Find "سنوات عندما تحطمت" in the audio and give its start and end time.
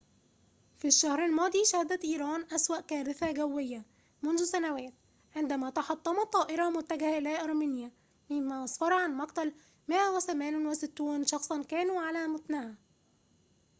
4.43-6.33